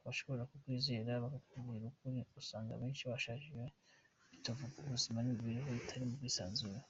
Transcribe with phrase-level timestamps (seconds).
[0.00, 3.64] Abashobora kukwizera bakakubwira ukuri usanga abenshi bashaririwe
[4.30, 6.80] bitavugwa n’ubuzima, n’imibereho itarimo ubwisanzure.